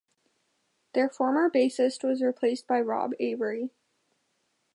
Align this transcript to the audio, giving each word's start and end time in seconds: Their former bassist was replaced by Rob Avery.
Their 0.93 1.09
former 1.09 1.47
bassist 1.47 2.03
was 2.03 2.23
replaced 2.23 2.65
by 2.65 2.81
Rob 2.81 3.13
Avery. 3.19 3.69